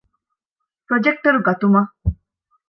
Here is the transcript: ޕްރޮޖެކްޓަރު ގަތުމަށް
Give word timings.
ޕްރޮޖެކްޓަރު 0.87 1.39
ގަތުމަށް 1.47 1.89